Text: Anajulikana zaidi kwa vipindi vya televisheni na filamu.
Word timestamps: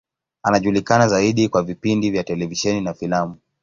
Anajulikana 0.43 1.07
zaidi 1.07 1.49
kwa 1.49 1.63
vipindi 1.63 2.11
vya 2.11 2.23
televisheni 2.23 2.81
na 2.81 2.93
filamu. 2.93 3.35